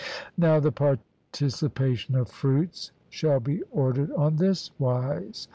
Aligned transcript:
Now 0.35 0.59
the 0.59 0.71
participation 0.71 2.15
of 2.15 2.27
fruits 2.27 2.91
shall 3.11 3.39
be 3.39 3.61
ordered 3.71 4.11
on 4.13 4.37
this 4.37 4.71
wise. 4.79 5.47